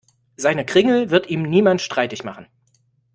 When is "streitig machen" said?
1.79-2.47